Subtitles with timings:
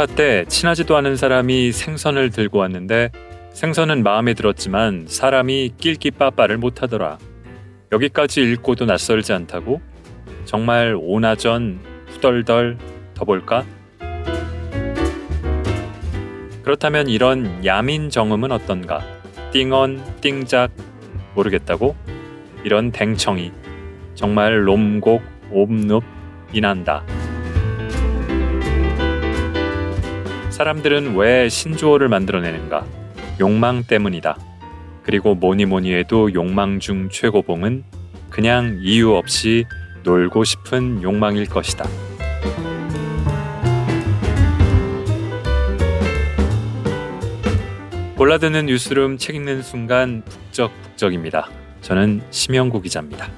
[0.00, 3.10] 스파 때 친하지도 않은 사람이 생선을 들고 왔는데
[3.52, 7.18] 생선은 마음에 들었지만 사람이 낄끼 빠빠를 못하더라.
[7.92, 9.82] 여기까지 읽고도 낯설지 않다고?
[10.46, 12.78] 정말 오나전 후덜덜
[13.12, 13.66] 더 볼까?
[16.62, 19.04] 그렇다면 이런 야민 정음은 어떤가?
[19.52, 20.70] 띵언, 띵작
[21.34, 21.94] 모르겠다고?
[22.64, 23.52] 이런 댕청이
[24.14, 26.02] 정말 롬곡, 옴눕,
[26.54, 27.04] 이난다.
[30.60, 32.84] 사람들은 왜 신조어를 만들어내는가?
[33.40, 34.36] 욕망 때문이다.
[35.02, 37.82] 그리고 뭐니 뭐니 해도 욕망 중 최고봉은
[38.28, 39.64] 그냥 이유 없이
[40.02, 41.88] 놀고 싶은 욕망일 것이다.
[48.18, 51.48] 골라드는 뉴스룸 책 읽는 순간 북적북적입니다.
[51.80, 53.30] 저는 심영구 기자입니다.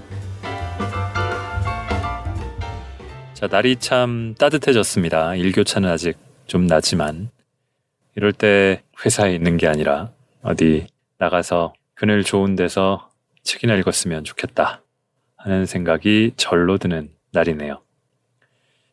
[3.35, 5.37] 자, 날이 참 따뜻해졌습니다.
[5.37, 7.31] 일교차는 아직 좀 나지만
[8.15, 10.11] 이럴 때 회사에 있는 게 아니라
[10.43, 10.87] 어디
[11.17, 13.09] 나가서 그늘 좋은 데서
[13.43, 14.83] 책이나 읽었으면 좋겠다
[15.37, 17.81] 하는 생각이 절로 드는 날이네요.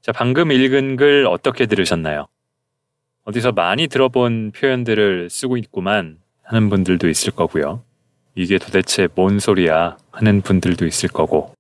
[0.02, 2.27] 자, 방금 읽은 글 어떻게 들으셨나요?
[3.25, 7.83] 어디서 많이 들어본 표현들을 쓰고 있구만 하는 분들도 있을 거고요.
[8.35, 11.53] 이게 도대체 뭔 소리야 하는 분들도 있을 거고.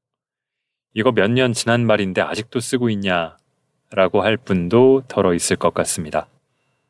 [0.93, 3.35] 이거 몇 년 지난 말인데 아직도 쓰고 있냐
[3.91, 6.27] 라고 할 분도 덜어 있을 것 같습니다.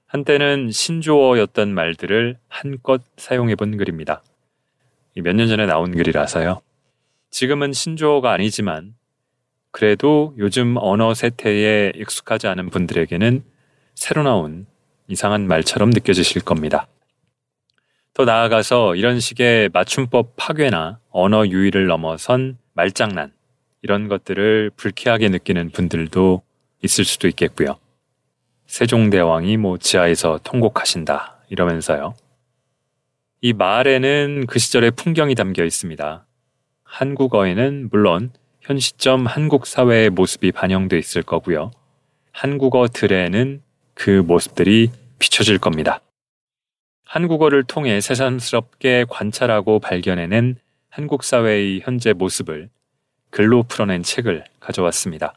[0.08, 4.24] 한때는 신조어였던 말들을 한껏 사용해 본 글입니다.
[5.16, 6.62] 몇 년 전에 나온 글이라서요.
[7.30, 8.96] 지금은 신조어가 아니지만
[9.72, 13.44] 그래도 요즘 언어 세태에 익숙하지 않은 분들에게는
[13.96, 14.66] 새로 나온
[15.08, 16.88] 이상한 말처럼 느껴지실 겁니다.
[18.14, 23.32] 더 나아가서 이런 식의 맞춤법 파괴나 언어 유의를 넘어선 말장난,
[23.82, 26.42] 이런 것들을 불쾌하게 느끼는 분들도
[26.84, 27.78] 있을 수도 있겠고요.
[28.68, 32.14] 세종대왕이 뭐 지하에서 통곡하신다 이러면서요.
[33.42, 36.26] 이 말에는 그 시절의 풍경이 담겨 있습니다.
[36.84, 38.32] 한국어에는 물론
[38.62, 41.72] 현 시점 한국 사회의 모습이 반영돼 있을 거고요.
[42.32, 43.62] 한국어 들에는
[43.94, 46.02] 그 모습들이 비춰질 겁니다.
[47.06, 50.56] 한국어를 통해 새삼스럽게 관찰하고 발견해낸
[50.90, 52.70] 한국 사회의 현재 모습을
[53.32, 55.34] 글로 풀어낸 책을 가져왔습니다.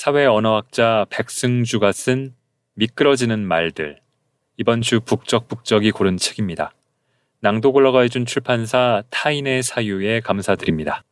[0.00, 2.32] 사회 언어학자 백승주가 쓴
[2.74, 3.98] 미끄러지는 말들.
[4.56, 6.72] 이번 주 북적북적이 고른 책입니다.
[7.40, 11.02] 낭독을 허가해준 출판사 타인의 사유에 감사드립니다.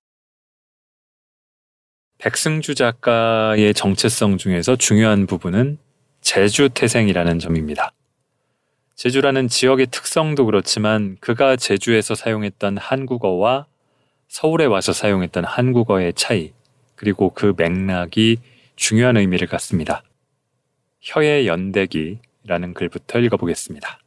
[2.18, 5.78] 백승주 작가의 정체성 중에서 중요한 부분은
[6.20, 7.90] 제주 태생이라는 점입니다.
[8.94, 13.66] 제주라는 지역의 특성도 그렇지만 그가 제주에서 사용했던 한국어와
[14.28, 16.52] 서울에 와서 사용했던 한국어의 차이,
[16.94, 18.38] 그리고 그 맥락이
[18.76, 20.02] 중요한 의미를 갖습니다.
[21.00, 23.98] 혀의 연대기라는 글부터 읽어보겠습니다.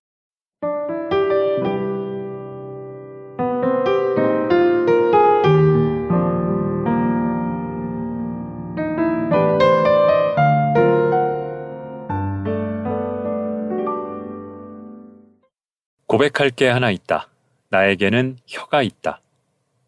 [16.06, 17.29] 고백할 게 하나 있다.
[17.69, 19.22] 나에게는 혀가 있다.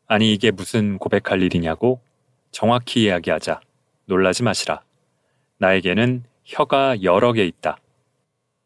[0.07, 1.99] 아니, 이게 무슨 고백할 일이냐고?
[2.51, 3.59] 정확히 이야기하자.
[4.11, 4.81] 놀라지 마시라.
[5.57, 7.77] 나에게는 혀가 여러 개 있다.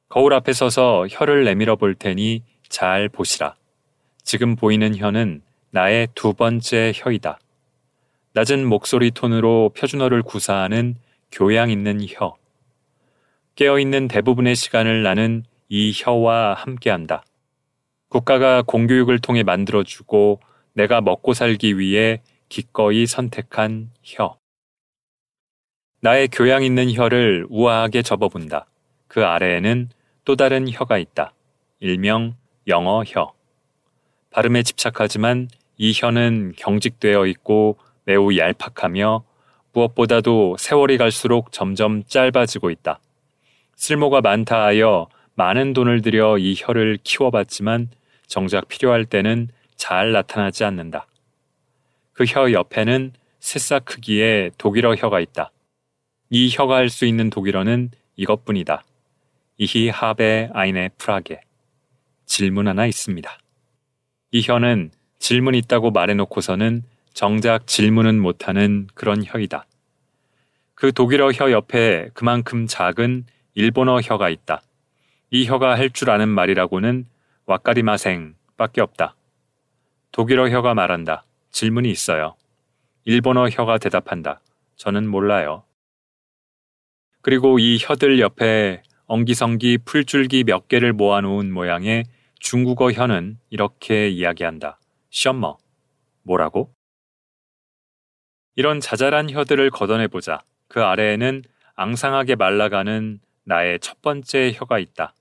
[0.09, 3.53] 거울 앞에 서서 혀를 내밀어 볼 테니 잘 보시라.
[4.23, 7.38] 지금 보이는 혀는 나의 두 번째 혀이다.
[8.33, 10.95] 낮은 목소리 톤으로 표준어를 구사하는
[11.31, 12.35] 교양 있는 혀.
[13.53, 17.23] 깨어있는 대부분의 시간을 나는 이 혀와 함께한다.
[18.09, 20.41] 국가가 공교육을 통해 만들어주고
[20.73, 24.39] 내가 먹고 살기 위해 기꺼이 선택한 혀.
[26.06, 28.68] 나의 교양 있는 혀를 우아하게 접어본다.
[29.08, 29.90] 그 아래에는
[30.24, 31.34] 또 다른 혀가 있다.
[31.80, 32.36] 일명
[32.68, 33.34] 영어 혀.
[34.30, 39.24] 발음에 집착하지만 이 혀는 경직되어 있고 매우 얄팍하며
[39.74, 43.00] 무엇보다도 세월이 갈수록 점점 짧아지고 있다.
[43.75, 47.90] 쓸모가 많다 하여 많은 돈을 들여 이 혀를 키워봤지만
[48.28, 51.08] 정작 필요할 때는 잘 나타나지 않는다.
[52.13, 55.50] 그 혀 옆에는 새싹 크기의 독일어 혀가 있다.
[56.30, 58.83] 이 혀가 할 수 있는 독일어는 이것뿐이다.
[59.57, 61.42] 이히 하베 아이네 프라게.
[62.25, 63.38] 질문 하나 있습니다.
[64.31, 66.83] 이 혀는 질문 있다고 말해놓고서는
[67.13, 69.66] 정작 질문은 못하는 그런 혀이다.
[70.74, 74.62] 그 독일어 혀 옆에 그만큼 작은 일본어 혀가 있다.
[75.31, 77.06] 이 혀가 할 줄 아는 말이라고는
[77.45, 79.16] 와까리마생 밖에 없다.
[80.12, 81.24] 독일어 혀가 말한다.
[81.51, 82.36] 질문이 있어요.
[83.06, 84.42] 일본어 혀가 대답한다.
[84.75, 85.63] 저는 몰라요.
[87.25, 92.04] 그리고 이 혀들 옆에 엉기성기 풀줄기 몇 개를 모아놓은 모양의
[92.39, 94.77] 중국어 혀는 이렇게 이야기한다.
[95.10, 95.57] 셔머.
[96.22, 96.72] 뭐라고?
[98.56, 100.44] 이런 자잘한 혀들을 걷어내보자.
[100.68, 101.42] 그 아래에는
[101.74, 105.16] 앙상하게 말라가는 나의 첫 번째 혀가 있다.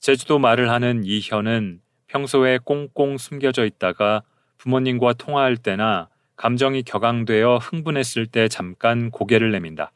[0.00, 4.22] 제주도 말을 하는 이 혀는 평소에 꽁꽁 숨겨져 있다가
[4.56, 9.92] 부모님과 통화할 때나 감정이 격앙되어 흥분했을 때 잠깐 고개를 내민다.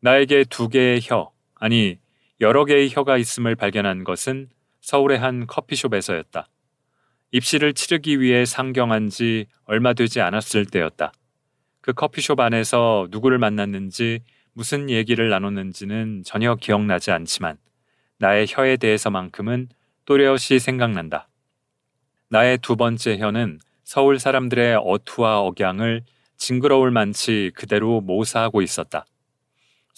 [0.00, 1.98] 나에게 두 개의 혀, 아니
[2.40, 4.48] 여러 개의 혀가 있음을 발견한 것은
[4.80, 6.48] 서울의 한 커피숍에서였다.
[7.32, 11.12] 입시를 치르기 위해 상경한 지 얼마 되지 않았을 때였다.
[11.80, 14.20] 그 커피숍 안에서 누구를 만났는지
[14.52, 17.58] 무슨 얘기를 나눴는지는 전혀 기억나지 않지만
[18.18, 19.68] 나의 혀에 대해서만큼은
[20.04, 21.28] 또렷이 생각난다.
[22.28, 26.02] 나의 두 번째 혀는 서울 사람들의 어투와 억양을
[26.36, 29.04] 징그러울 만치 그대로 모사하고 있었다.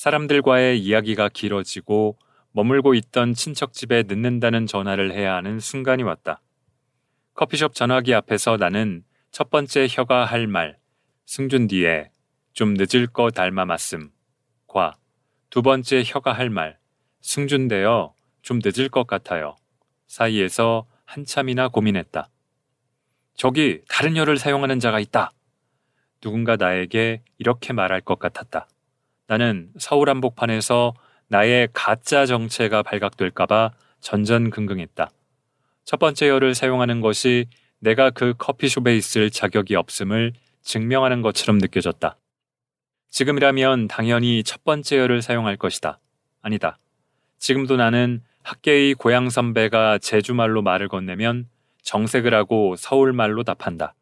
[0.05, 2.17] 사람들과의 이야기가 길어지고
[2.53, 6.41] 머물고 있던 친척 집에 늦는다는 전화를 해야 하는 순간이 왔다.
[7.35, 10.79] 커피숍 전화기 앞에서 나는 첫 번째 혀가 할 말,
[11.27, 12.11] 승준 뒤에
[12.55, 14.11] 좀 늦을 거 닮아 맞음,
[14.67, 14.95] 과
[15.51, 16.79] 두 번째 혀가 할 말,
[17.21, 19.55] 승준되어 좀 늦을 것 같아요.
[20.07, 22.31] 사이에서 한참이나 고민했다.
[23.35, 25.31] 저기 다른 혀를 사용하는 자가 있다.
[26.23, 28.67] 누군가 나에게 이렇게 말할 것 같았다.
[29.31, 30.93] 나는 서울 한복판에서
[31.29, 35.09] 나의 가짜 정체가 발각될까봐 전전긍긍했다.
[35.85, 37.47] 첫 번째 혀를 사용하는 것이
[37.79, 40.33] 내가 그 커피숍에 있을 자격이 없음을
[40.63, 42.17] 증명하는 것처럼 느껴졌다.
[43.11, 46.01] 지금이라면 당연히 첫 번째 혀를 사용할 것이다.
[46.43, 46.81] 아니다.
[47.39, 51.49] 지금도 나는 학계의 고향 선배가 제주말로 말을 건네면
[51.83, 53.95] 정색을 하고 서울말로 답한다.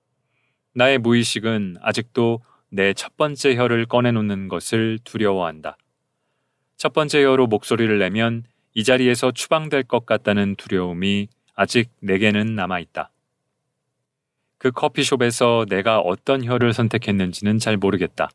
[0.73, 5.77] 나의 무의식은 아직도 내 첫 번째 혀를 꺼내놓는 것을 두려워한다.
[6.77, 8.45] 첫 번째 혀로 목소리를 내면
[8.75, 13.11] 이 자리에서 추방될 것 같다는 두려움이 아직 내게는 남아있다.
[14.59, 18.31] 그 커피숍에서 내가 어떤 혀를 선택했는지는 잘 모르겠다.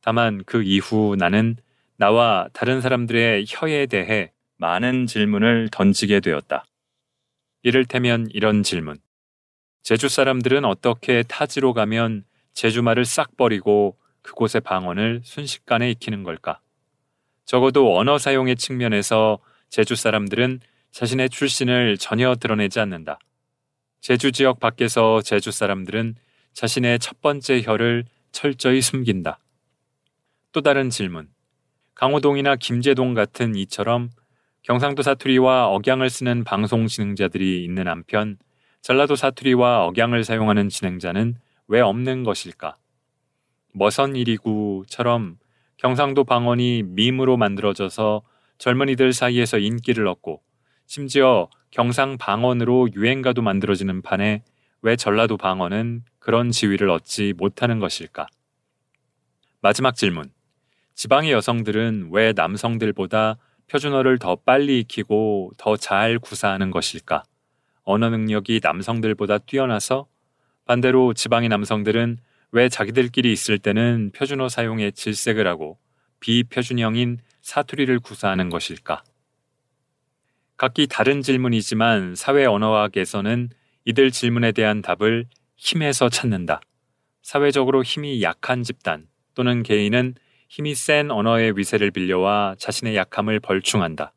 [0.00, 1.56] 다만 그 이후 나는
[1.96, 6.64] 나와 다른 사람들의 혀에 대해 많은 질문을 던지게 되었다.
[7.62, 8.96] 이를테면 이런 질문.
[9.82, 12.24] 제주 사람들은 어떻게 타지로 가면
[12.58, 16.58] 제주말을 싹 버리고 그곳의 방언을 순식간에 익히는 걸까?
[17.44, 19.38] 적어도 언어 사용의 측면에서
[19.68, 20.58] 제주 사람들은
[20.90, 23.20] 자신의 출신을 전혀 드러내지 않는다.
[24.00, 26.16] 제주 지역 밖에서 제주 사람들은
[26.52, 29.38] 자신의 첫 번째 혀를 철저히 숨긴다.
[30.50, 31.28] 또 다른 질문.
[31.94, 34.10] 강호동이나 김제동 같은 이처럼
[34.62, 38.36] 경상도 사투리와 억양을 쓰는 방송 진행자들이 있는 한편
[38.82, 41.36] 전라도 사투리와 억양을 사용하는 진행자는
[41.68, 42.76] 왜 없는 것일까?
[43.74, 45.38] 머선 일이구처럼
[45.76, 48.22] 경상도 방언이 밈으로 만들어져서
[48.56, 50.42] 젊은이들 사이에서 인기를 얻고
[50.86, 54.42] 심지어 경상 방언으로 유행가도 만들어지는 판에
[54.80, 58.26] 왜 전라도 방언은 그런 지위를 얻지 못하는 것일까?
[59.60, 60.30] 마지막 질문.
[60.94, 63.36] 지방의 여성들은 왜 남성들보다
[63.70, 67.22] 표준어를 더 빨리 익히고 더 잘 구사하는 것일까?
[67.82, 70.06] 언어 능력이 남성들보다 뛰어나서
[70.68, 72.18] 반대로 지방의 남성들은
[72.52, 75.78] 왜 자기들끼리 있을 때는 표준어 사용에 질색을 하고
[76.20, 79.02] 비표준형인 사투리를 구사하는 것일까?
[80.58, 83.48] 각기 다른 질문이지만 사회 언어학에서는
[83.86, 85.24] 이들 질문에 대한 답을
[85.56, 86.60] 힘에서 찾는다.
[87.22, 90.16] 사회적으로 힘이 약한 집단 또는 개인은
[90.50, 94.12] 힘이 센 언어의 위세를 빌려와 자신의 약함을 벌충한다.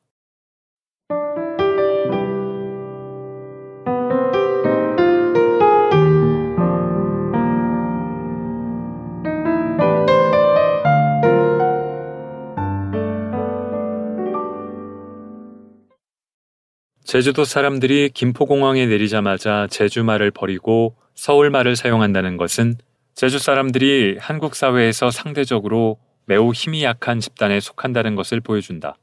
[17.12, 22.76] 제주도 사람들이 김포공항에 내리자마자 제주말을 버리고 서울말을 사용한다는 것은
[23.16, 28.96] 제주 사람들이 한국 사회에서 상대적으로 매우 힘이 약한 집단에 속한다는 것을 보여준다.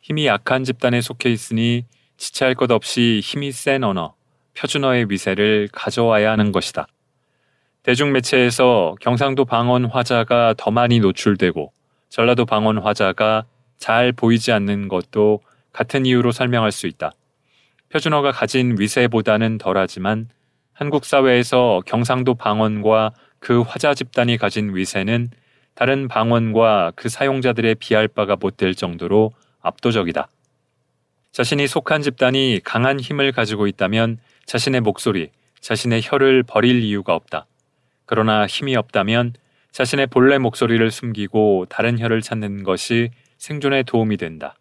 [0.00, 1.84] 힘이 약한 집단에 속해 있으니
[2.16, 4.16] 지체할 것 없이 힘이 센 언어,
[4.58, 6.88] 표준어의 위세를 가져와야 하는 것이다.
[7.84, 11.72] 대중매체에서 경상도 방언 화자가 더 많이 노출되고
[12.08, 13.44] 전라도 방언 화자가
[13.78, 17.12] 잘 보이지 않는 것도 같은 이유로 설명할 수 있다.
[17.90, 20.28] 표준어가 가진 위세보다는 덜하지만
[20.72, 25.30] 한국 사회에서 경상도 방언과 그 화자 집단이 가진 위세는
[25.74, 30.28] 다른 방언과 그 사용자들의 비할 바가 못 될 정도로 압도적이다.
[31.32, 35.30] 자신이 속한 집단이 강한 힘을 가지고 있다면 자신의 목소리,
[35.60, 37.46] 자신의 혀를 버릴 이유가 없다.
[38.06, 39.34] 그러나 힘이 없다면
[39.72, 44.56] 자신의 본래 목소리를 숨기고 다른 혀를 찾는 것이 생존에 도움이 된다.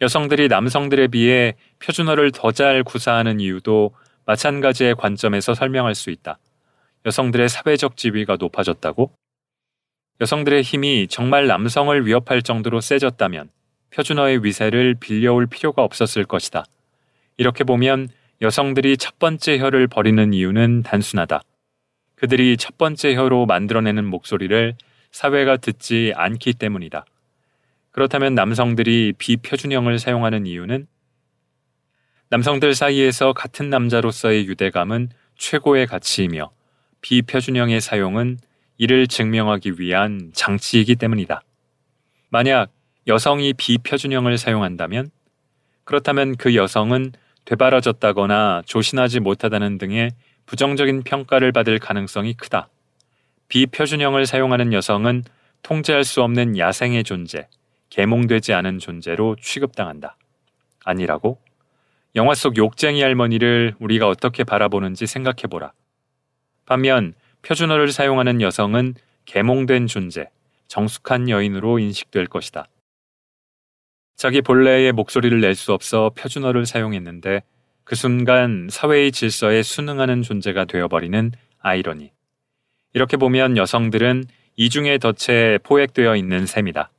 [0.00, 6.38] 여성들이 남성들에 비해 표준어를 더 잘 구사하는 이유도 마찬가지의 관점에서 설명할 수 있다.
[7.06, 9.12] 여성들의 사회적 지위가 높아졌다고?
[10.20, 13.50] 여성들의 힘이 정말 남성을 위협할 정도로 세졌다면
[13.90, 16.64] 표준어의 위세를 빌려올 필요가 없었을 것이다.
[17.36, 18.08] 이렇게 보면
[18.42, 21.42] 여성들이 첫 번째 혀를 버리는 이유는 단순하다.
[22.14, 24.74] 그들이 첫 번째 혀로 만들어내는 목소리를
[25.10, 27.04] 사회가 듣지 않기 때문이다.
[27.92, 30.86] 그렇다면 남성들이 비표준형을 사용하는 이유는
[32.28, 36.50] 남성들 사이에서 같은 남자로서의 유대감은 최고의 가치이며
[37.00, 38.38] 비표준형의 사용은
[38.78, 41.42] 이를 증명하기 위한 장치이기 때문이다.
[42.28, 42.70] 만약
[43.06, 45.10] 여성이 비표준형을 사용한다면
[45.84, 47.12] 그렇다면 그 여성은
[47.44, 50.12] 되바라졌다거나 조신하지 못하다는 등의
[50.46, 52.68] 부정적인 평가를 받을 가능성이 크다.
[53.48, 55.24] 비표준형을 사용하는 여성은
[55.62, 57.48] 통제할 수 없는 야생의 존재,
[57.90, 60.16] 계몽되지 않은 존재로 취급당한다.
[60.84, 61.38] 아니라고?
[62.16, 65.72] 영화 속 욕쟁이 할머니를 우리가 어떻게 바라보는지 생각해보라.
[66.66, 68.94] 반면 표준어를 사용하는 여성은
[69.24, 70.28] 계몽된 존재,
[70.68, 72.66] 정숙한 여인으로 인식될 것이다.
[74.16, 77.42] 자기 본래의 목소리를 낼 수 없어 표준어를 사용했는데
[77.84, 82.12] 그 순간 사회의 질서에 순응하는 존재가 되어버리는 아이러니.
[82.92, 84.24] 이렇게 보면 여성들은
[84.56, 86.90] 이중의 덫에 포획되어 있는 셈이다.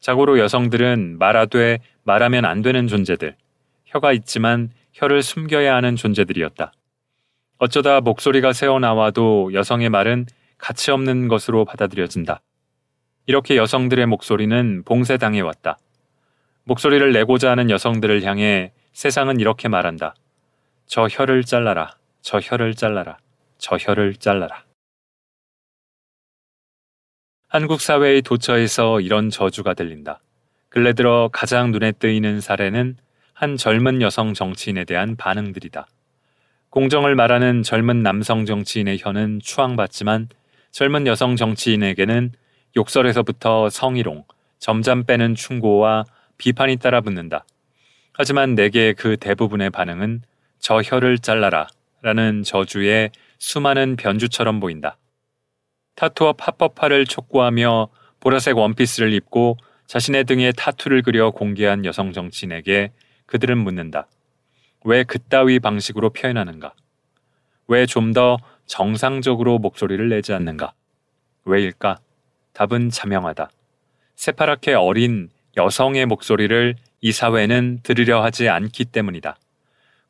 [0.00, 3.36] 자고로 여성들은 말하되 말하면 안 되는 존재들,
[3.86, 6.72] 혀가 있지만 혀를 숨겨야 하는 존재들이었다.
[7.58, 10.26] 어쩌다 목소리가 새어나와도 여성의 말은
[10.58, 12.40] 가치 없는 것으로 받아들여진다.
[13.26, 15.78] 이렇게 여성들의 목소리는 봉쇄당해 왔다.
[16.64, 20.14] 목소리를 내고자 하는 여성들을 향해 세상은 이렇게 말한다.
[20.86, 21.96] 저 혀를 잘라라.
[22.22, 23.18] 저 혀를 잘라라.
[23.58, 24.67] 저 혀를 잘라라.
[27.50, 30.20] 한국 사회의 도처에서 이런 저주가 들린다.
[30.68, 32.98] 근래 들어 가장 눈에 띄는 사례는
[33.32, 35.86] 한 젊은 여성 정치인에 대한 반응들이다.
[36.68, 40.28] 공정을 말하는 젊은 남성 정치인의 혀는 추앙받지만
[40.72, 42.32] 젊은 여성 정치인에게는
[42.76, 44.24] 욕설에서부터 성희롱,
[44.58, 46.04] 점잠 빼는 충고와
[46.36, 47.46] 비판이 따라붙는다.
[48.12, 50.20] 하지만 내게 그 대부분의 반응은
[50.58, 51.68] 저 혀를 잘라라
[52.02, 54.98] 라는 저주의 수많은 변주처럼 보인다.
[55.98, 57.88] 타투와 팝법화를 촉구하며
[58.20, 59.56] 보라색 원피스를 입고
[59.88, 62.92] 자신의 등에 타투를 그려 공개한 여성 정치인에게
[63.26, 64.06] 그들은 묻는다.
[64.84, 66.72] 왜 그따위 방식으로 표현하는가?
[67.66, 70.72] 왜 좀 더 정상적으로 목소리를 내지 않는가?
[71.44, 71.98] 왜일까?
[72.52, 73.50] 답은 자명하다.
[74.14, 79.36] 새파랗게 어린 여성의 목소리를 이 사회는 들으려 하지 않기 때문이다.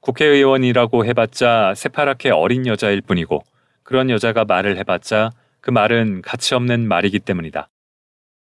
[0.01, 3.43] 국회의원이라고 해봤자 새파랗게 어린 여자일 뿐이고
[3.83, 5.31] 그런 여자가 말을 해봤자
[5.61, 7.69] 그 말은 가치 없는 말이기 때문이다.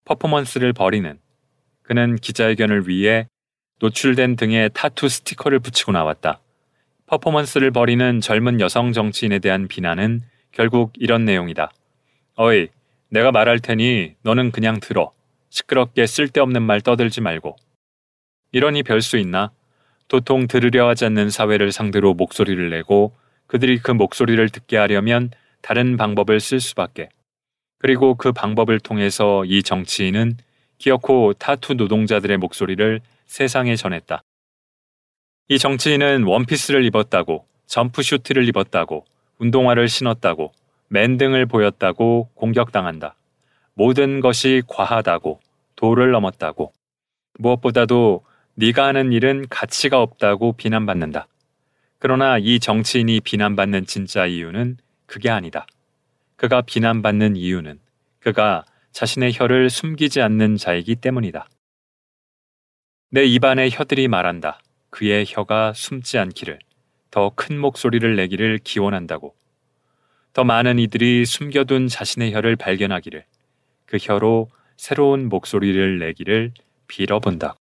[0.05, 1.19] 퍼포먼스를 버리는
[1.83, 3.27] 그는 기자회견을 위해
[3.81, 6.41] 노출된 등에 타투 스티커를 붙이고 나왔다.
[7.07, 11.73] 퍼포먼스를 벌이는 젊은 여성 정치인에 대한 비난은 결국 이런 내용이다.
[12.37, 12.69] 어이,
[13.09, 15.13] 내가 말할 테니 너는 그냥 들어.
[15.49, 17.57] 시끄럽게 쓸데없는 말 떠들지 말고.
[18.53, 19.51] 이러니 별 수 있나?
[20.09, 23.17] 도통 들으려 하지 않는 사회를 상대로 목소리를 내고
[23.47, 25.31] 그들이 그 목소리를 듣게 하려면
[25.61, 27.09] 다른 방법을 쓸 수밖에.
[27.79, 30.37] 그리고 그 방법을 통해서 이 정치인은
[30.79, 34.23] 기어코 타투 노동자들의 목소리를 세상에 전했다.
[35.49, 39.05] 이 정치인은 원피스를 입었다고, 점프슈트를 입었다고,
[39.39, 40.53] 운동화를 신었다고,
[40.89, 43.15] 맨 등을 보였다고 공격당한다.
[43.75, 45.41] 모든 것이 과하다고
[45.77, 46.73] 도를 넘었다고
[47.39, 48.25] 무엇보다도
[48.57, 51.29] 네가 하는 일은 가치가 없다고 비난받는다.
[51.99, 54.79] 그러나 이 정치인이 비난받는 진짜 이유는
[55.11, 55.67] 그게 아니다.
[56.37, 57.81] 그가 비난받는 이유는
[58.21, 61.49] 그가 자신의 혀를 숨기지 않는 자이기 때문이다.
[63.11, 64.61] 내 입안의 혀들이 말한다.
[64.91, 66.61] 그의 혀가 숨지 않기를,
[67.11, 69.35] 더 큰 목소리를 내기를 기원한다고.
[70.33, 73.25] 더 많은 이들이 숨겨둔 자신의 혀를 발견하기를,
[73.87, 76.53] 그 혀로 새로운 목소리를 내기를
[76.87, 77.57] 빌어본다.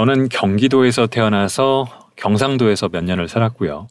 [0.00, 3.86] 저는 경기도에서 태어나서 경상도에서 몇 년을 살았고요.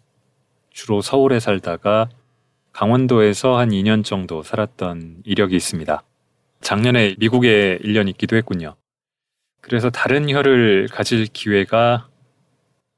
[0.71, 2.09] 주로 서울에 살다가
[2.71, 6.01] 강원도에서 한 2년 정도 살았던 이력이 있습니다.
[6.61, 8.75] 작년에 미국에 1년 있기도 했군요.
[9.61, 12.07] 그래서 다른 혀를 가질 기회가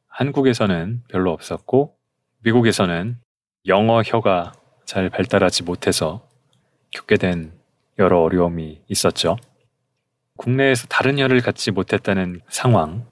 [0.07, 1.93] 한국에서는 별로 없었고,
[2.43, 3.17] 미국에서는
[3.67, 4.53] 영어 혀가
[4.85, 6.25] 잘 발달하지 못해서
[6.91, 7.51] 겪게 된
[7.99, 9.35] 여러 어려움이 있었죠.
[10.41, 13.05] 국내에서 다른 혀를 갖지 못했다는 상황.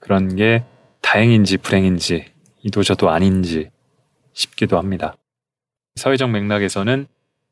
[0.00, 0.64] 그런 게
[1.00, 2.26] 다행인지 불행인지
[2.62, 3.70] 이도저도 아닌지
[4.34, 5.14] 싶기도 합니다.
[5.96, 7.06] 사회적 맥락에서는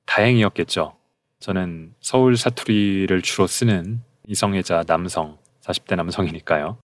[0.04, 0.96] 다행이었겠죠.
[1.38, 6.76] 저는 서울 사투리를 주로 쓰는 이성애자 남성, 40대 남성이니까요.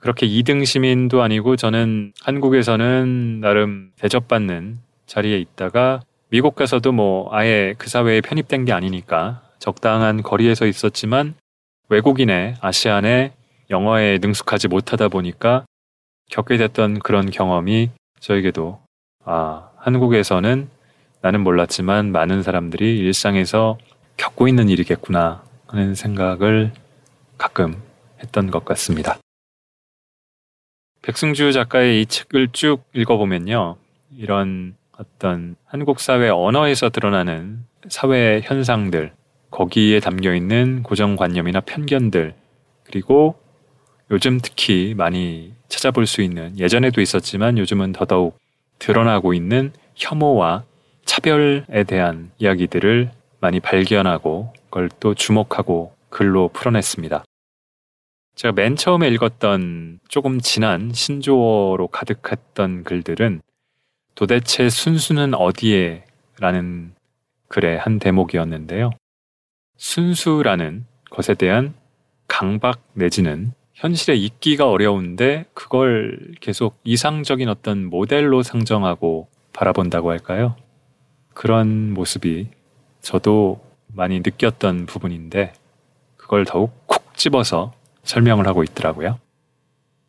[0.00, 6.00] 그렇게 2등 시민도 아니고 저는 한국에서는 나름 대접받는 자리에 있다가
[6.30, 11.34] 미국 가서도 뭐 아예 그 사회에 편입된 게 아니니까 적당한 거리에서 있었지만
[11.88, 13.32] 외국인의 아시안의
[13.70, 15.64] 영어에 능숙하지 못하다 보니까
[16.30, 18.80] 겪게 됐던 그런 경험이 저에게도
[19.24, 20.68] 아, 한국에서는
[21.20, 23.78] 나는 몰랐지만 많은 사람들이 일상에서
[24.16, 26.72] 겪고 있는 일이겠구나 하는 생각을
[27.36, 27.80] 가끔
[28.20, 29.18] 했던 것 같습니다.
[31.02, 33.76] 백승주 작가의 이 책을 쭉 읽어보면요.
[34.16, 39.12] 이런 어떤 한국 사회 언어에서 드러나는 사회 현상들,
[39.50, 42.34] 거기에 담겨 있는 고정관념이나 편견들,
[42.84, 43.36] 그리고
[44.10, 48.38] 요즘 특히 많이 찾아볼 수 있는 예전에도 있었지만 요즘은 더더욱
[48.78, 50.64] 드러나고 있는 혐오와
[51.04, 57.24] 차별에 대한 이야기들을 많이 발견하고 그걸 또 주목하고 글로 풀어냈습니다.
[58.34, 63.42] 제가 맨 처음에 읽었던 조금 진한 신조어로 가득했던 글들은
[64.14, 66.04] 도대체 순수는 어디에?
[66.40, 66.92] 라는
[67.48, 68.90] 글의 한 대목이었는데요.
[69.78, 71.72] 순수라는 것에 대한
[72.26, 80.56] 강박 내지는 현실에 있기가 어려운데 그걸 계속 이상적인 어떤 모델로 상정하고 바라본다고 할까요?
[81.32, 82.48] 그런 모습이
[83.00, 85.52] 저도 많이 느꼈던 부분인데
[86.16, 89.18] 그걸 더욱 콕 집어서 설명을 하고 있더라고요.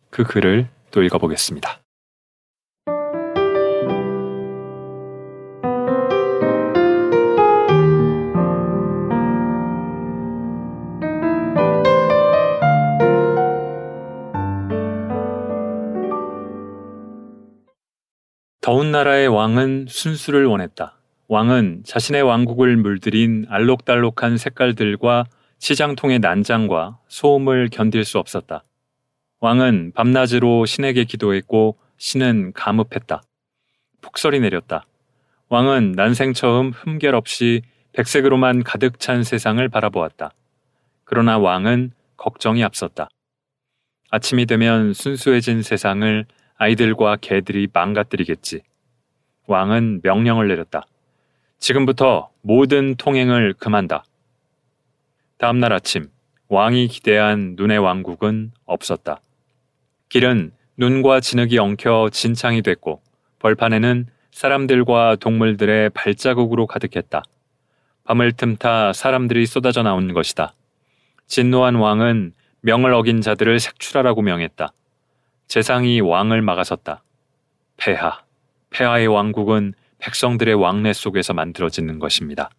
[0.10, 1.79] 그 글을 또 읽어보겠습니다.
[18.70, 20.96] 더운 나라의 왕은 순수를 원했다.
[21.28, 25.26] 왕은 자신의 왕국을 물들인 알록달록한 색깔들과
[25.58, 28.64] 시장통의 난장과 소음을 견딜 수 없었다.
[29.40, 33.24] 왕은 밤낮으로 신에게 기도했고 신은 감읍했다.
[34.02, 34.86] 폭설이 내렸다.
[35.48, 40.32] 왕은 난생 처음 흠결 없이 백색으로만 가득 찬 세상을 바라보았다.
[41.06, 43.10] 그러나 왕은 걱정이 앞섰다.
[44.12, 46.28] 아침이 되면 순수해진 세상을
[46.60, 48.62] 아이들과 개들이 망가뜨리겠지.
[49.48, 50.86] 왕은 명령을 내렸다.
[51.58, 54.04] 지금부터 모든 통행을 금한다.
[55.38, 56.10] 다음날 아침
[56.50, 59.22] 왕이 기대한 눈의 왕국은 없었다.
[60.10, 63.02] 길은 눈과 진흙이 엉켜 진창이 됐고
[63.40, 67.24] 벌판에는 사람들과 동물들의 발자국으로 가득했다.
[68.04, 70.54] 밤을 틈타 사람들이 쏟아져 나온 것이다.
[71.28, 74.74] 진노한 왕은 명을 어긴 자들을 색출하라고 명했다.
[75.50, 77.04] 재상이 왕을 막아섰다.
[77.78, 78.24] 폐하.
[78.70, 82.52] 폐하의 왕국은 백성들의 왕래 속에서 만들어지는 것입니다.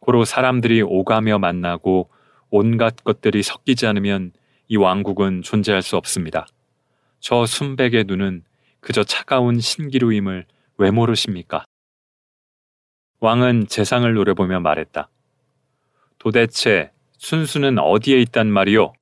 [0.00, 2.10] 고로 사람들이 오가며 만나고
[2.50, 4.32] 온갖 것들이 섞이지 않으면
[4.68, 6.46] 이 왕국은 존재할 수 없습니다.
[7.20, 8.44] 저 순백의 눈은
[8.80, 10.44] 그저 차가운 신기루임을
[10.76, 11.64] 왜 모르십니까?
[13.20, 15.08] 왕은 재상을 노려보며 말했다.
[16.18, 18.92] 도대체 순수는 어디에 있단 말이오?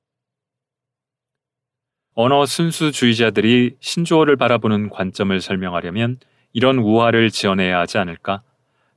[2.17, 6.17] 언어 순수주의자들이 신조어를 바라보는 관점을 설명하려면
[6.53, 8.41] 이런 우화를 지어내야 하지 않을까?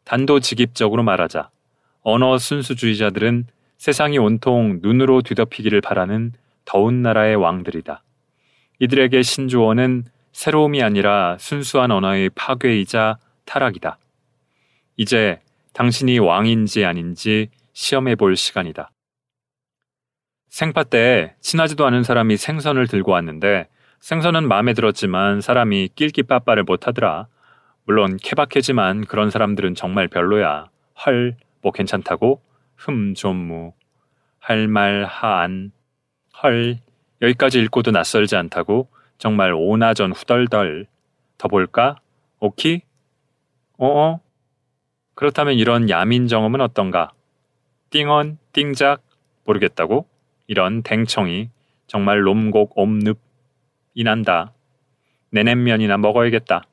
[0.05, 1.51] 단도직입적으로 말하자.
[2.03, 6.33] 언어 순수주의자들은 세상이 온통 눈으로 뒤덮이기를 바라는
[6.65, 8.05] 더운 나라의 왕들이다.
[8.79, 13.99] 이들에게 신조어는 새로움이 아니라 순수한 언어의 파괴이자 타락이다.
[14.97, 15.41] 이제
[15.73, 18.93] 당신이 왕인지 아닌지 시험해 볼 시간이다.
[20.59, 23.69] 생파 때 친하지도 않은 사람이 생선을 들고 왔는데
[24.01, 27.29] 생선은 마음에 들었지만 사람이 낄끼 빠빠를 못하더라.
[27.85, 30.69] 물론 케바케지만 그런 사람들은 정말 별로야.
[31.07, 32.43] 헐, 뭐 괜찮다고?
[32.75, 33.73] 흠, 좀 무.
[34.41, 35.71] 할 말, 하안.
[36.43, 36.79] 헐,
[37.23, 38.89] 여기까지 읽고도 낯설지 않다고?
[39.17, 40.87] 정말 오나전 후덜덜.
[41.39, 42.01] 더 볼까?
[42.41, 42.83] 오키?
[43.77, 44.19] 어어?
[45.15, 47.13] 그렇다면 이런 야민 정음은 어떤가?
[47.91, 49.03] 띵언, 띵작,
[49.45, 50.18] 모르겠다고?
[50.49, 51.51] 이런 댕청이
[51.87, 53.19] 정말 롬곡 옴늪
[53.95, 54.53] 이난다.
[55.31, 56.65] 내냄면이나 먹어야겠다.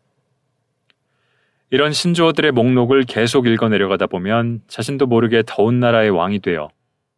[1.69, 6.69] 이런 신조어들의 목록을 계속 읽어 내려가다 보면 자신도 모르게 더운 나라의 왕이 되어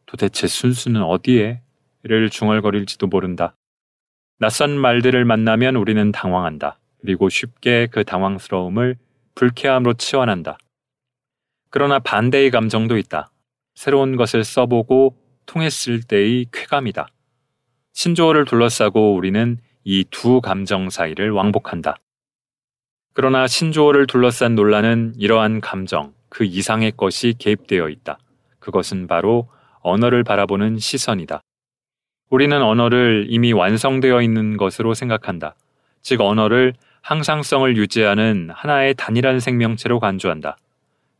[0.05, 1.61] 도대체 순수는 어디에?
[2.03, 3.55] 를 중얼거릴지도 모른다.
[4.39, 6.79] 낯선 말들을 만나면 우리는 당황한다.
[7.01, 8.95] 그리고 쉽게 그 당황스러움을
[9.35, 10.57] 불쾌함으로 치환한다.
[11.69, 13.29] 그러나 반대의 감정도 있다.
[13.75, 17.07] 새로운 것을 써보고 통했을 때의 쾌감이다.
[17.93, 21.95] 신조어를 둘러싸고 우리는 이 두 감정 사이를 왕복한다.
[23.13, 28.19] 그러나 신조어를 둘러싼 논란은 이러한 감정, 그 이상의 것이 개입되어 있다.
[28.59, 31.41] 그것은 바로 언어를 바라보는 시선이다.
[32.29, 35.55] 우리는 언어를 이미 완성되어 있는 것으로 생각한다.
[36.01, 40.57] 즉, 언어를 항상성을 유지하는 하나의 단일한 생명체로 간주한다.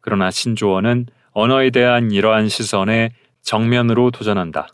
[0.01, 3.11] 그러나 신조어는 언어에 대한 이러한 시선에
[3.47, 4.67] 정면으로 도전한다.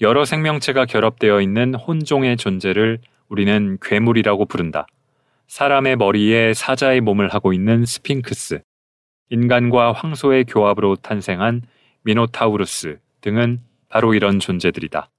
[0.00, 4.86] 여러 생명체가 결합되어 있는 혼종의 존재를 우리는 괴물이라고 부른다.
[5.48, 8.62] 사람의 머리에 사자의 몸을 하고 있는 스핑크스,
[9.28, 11.60] 인간과 황소의 교합으로 탄생한
[12.04, 13.60] 미노타우루스 등은
[13.90, 15.10] 바로 이런 존재들이다.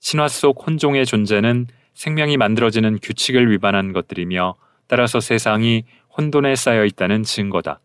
[0.00, 4.56] 신화 속 혼종의 존재는 생명이 만들어지는 규칙을 위반한 것들이며
[4.88, 5.84] 따라서 세상이
[6.18, 7.78] 혼돈에 쌓여 있다는 증거다.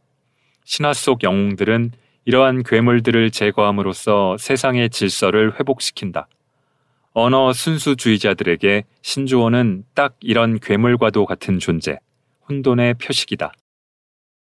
[0.66, 1.92] 신화 속 영웅들은
[2.26, 6.28] 이러한 괴물들을 제거함으로써 세상의 질서를 회복시킨다.
[7.14, 11.98] 언어 순수주의자들에게 신조어는 딱 이런 괴물과도 같은 존재,
[12.48, 13.52] 혼돈의 표식이다.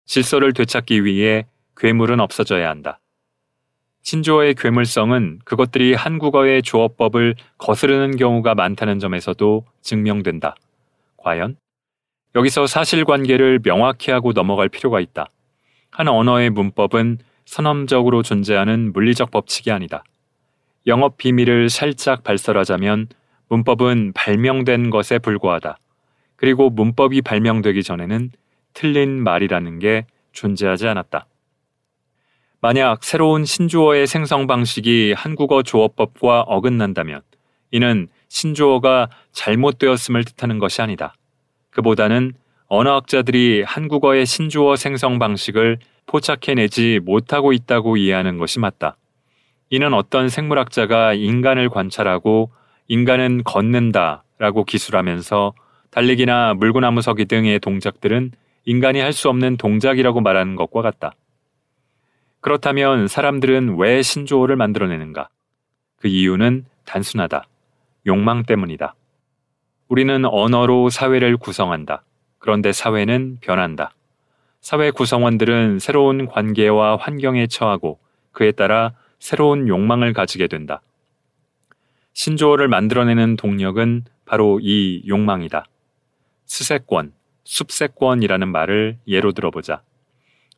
[0.04, 3.00] 질서를 되찾기 위해 괴물은 없어져야 한다.
[4.02, 10.54] 신조어의 괴물성은 그것들이 한국어의 조어법을 거스르는 경우가 많다는 점에서도 증명된다.
[11.16, 11.56] 과연?
[12.34, 15.28] 여기서 사실관계를 명확히 하고 넘어갈 필요가 있다.
[15.90, 20.05] 한 언어의 문법은 선언적으로 존재하는 물리적 법칙이 아니다.
[20.87, 23.09] 영업 비밀을 살짝 발설하자면
[23.48, 25.79] 문법은 발명된 것에 불과하다.
[26.37, 28.31] 그리고 문법이 발명되기 전에는
[28.72, 31.26] 틀린 말이라는 게 존재하지 않았다.
[32.62, 37.22] 만약 새로운 신조어의 생성 방식이 한국어 조어법과 어긋난다면
[37.70, 41.14] 이는 신조어가 잘못되었음을 뜻하는 것이 아니다.
[41.70, 42.35] 그보다는
[42.66, 45.79] 언어학자들이 한국어의 신조어 생성 방식을
[46.10, 48.96] 포착해내지 못하고 있다고 이해하는 것이 맞다.
[49.70, 52.50] 이는 어떤 생물학자가 인간을 관찰하고
[52.88, 55.54] 인간은 걷는다 라고 기술하면서
[55.90, 58.32] 달리기나 물구나무 서기 등의 동작들은
[58.64, 61.14] 인간이 할 수 없는 동작이라고 말하는 것과 같다.
[62.40, 65.28] 그렇다면 사람들은 왜 신조어를 만들어내는가?
[65.96, 67.44] 그 이유는 단순하다.
[68.06, 68.94] 욕망 때문이다.
[69.88, 72.02] 우리는 언어로 사회를 구성한다.
[72.38, 73.92] 그런데 사회는 변한다.
[74.60, 77.98] 사회 구성원들은 새로운 관계와 환경에 처하고
[78.32, 80.82] 그에 따라 새로운 욕망을 가지게 된다.
[82.12, 85.64] 신조어를 만들어내는 동력은 바로 이 욕망이다.
[86.44, 87.12] 스세권,
[87.44, 89.82] 숲세권이라는 말을 예로 들어보자.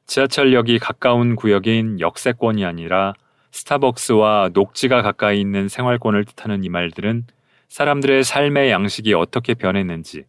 [0.07, 3.15] 지하철역이 가까운 구역인 역세권이 아니라
[3.53, 7.27] 스타벅스와 녹지가 가까이 있는 생활권을 뜻하는 이 말들은
[7.69, 10.25] 사람들의 삶의 양식이 어떻게 변했는지,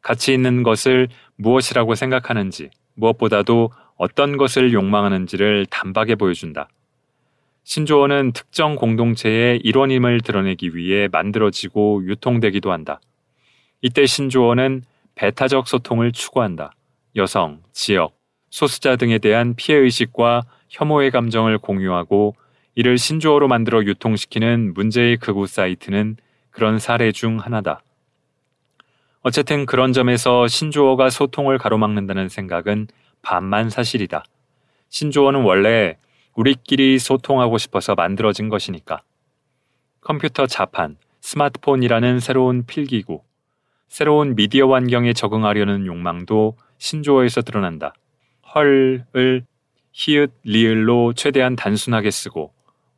[0.00, 6.68] 가치 있는 것을 무엇이라고 생각하는지, 무엇보다도 어떤 것을 욕망하는지를 단박에 보여준다.
[7.64, 13.00] 신조어는 특정 공동체의 일원임을 드러내기 위해 만들어지고 유통되기도 한다.
[13.80, 14.82] 이때 신조어는
[15.14, 16.72] 배타적 소통을 추구한다.
[17.16, 18.16] 여성, 지역,
[18.50, 22.34] 소수자 등에 대한 피해의식과 혐오의 감정을 공유하고
[22.74, 26.16] 이를 신조어로 만들어 유통시키는 문제의 극우 사이트는
[26.50, 27.82] 그런 사례 중 하나다.
[29.22, 32.88] 어쨌든 그런 점에서 신조어가 소통을 가로막는다는 생각은
[33.22, 34.24] 반만 사실이다.
[34.88, 35.96] 신조어는 원래
[36.34, 39.00] 우리끼리 소통하고 싶어서 만들어진 것이니까.
[40.00, 43.22] 컴퓨터 자판, 스마트폰이라는 새로운 필기구,
[43.86, 47.94] 새로운 미디어 환경에 적응하려는 욕망도 신조어에서 드러난다.
[48.54, 49.44] 헐을
[49.92, 52.52] 히읗, 리을로 최대한 단순하게 쓰고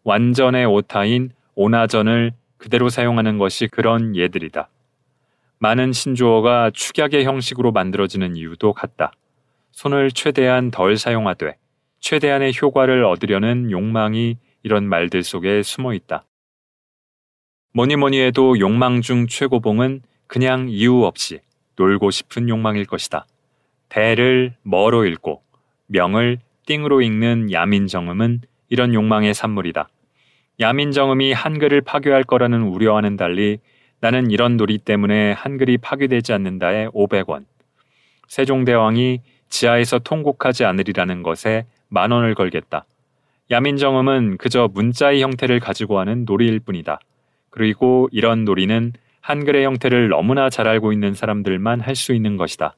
[0.05, 4.69] 완전의 오타인 오나전을 그대로 사용하는 것이 그런 예들이다.
[5.59, 9.13] 많은 신조어가 축약의 형식으로 만들어지는 이유도 같다.
[9.73, 11.57] 손을 최대한 덜 사용하되
[12.01, 16.25] 최대한의 효과를 얻으려는 욕망이 이런 말들 속에 숨어 있다.
[17.73, 21.41] 뭐니 뭐니 해도 욕망 중 최고봉은 그냥 이유 없이
[21.77, 23.27] 놀고 싶은 욕망일 것이다.
[23.89, 25.43] 대를 뭐로 읽고
[25.87, 29.89] 명을 띵으로 읽는 야민정음은 이런 욕망의 산물이다.
[30.61, 33.59] 야민정음이 한글을 파괴할 거라는 우려와는 달리
[34.05, 37.47] 나는 이런 놀이 때문에 한글이 파괴되지 않는다에 500원.
[38.29, 42.85] 세종대왕이 지하에서 통곡하지 않으리라는 것에 만 원을 걸겠다.
[43.51, 47.01] 야민정음은 그저 문자의 형태를 가지고 하는 놀이일 뿐이다.
[47.49, 52.77] 그리고 이런 놀이는 한글의 형태를 너무나 잘 알고 있는 사람들만 할 수 있는 것이다.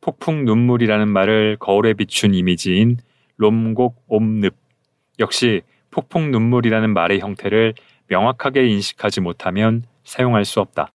[0.00, 2.96] 폭풍 눈물이라는 말을 거울에 비춘 이미지인
[3.36, 4.54] 롬곡 옴늪.
[5.18, 7.74] 역시 폭풍 눈물이라는 말의 형태를
[8.06, 10.90] 명확하게 인식하지 못하면 사용할 수 없다.